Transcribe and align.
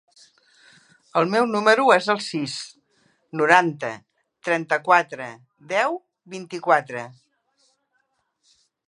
El 1.19 1.27
meu 1.33 1.43
número 1.55 1.83
es 1.95 2.07
el 2.13 2.21
sis, 2.27 2.55
noranta, 3.41 3.91
trenta-quatre, 4.49 5.29
deu, 5.75 6.01
vint-i-quatre. 6.37 7.05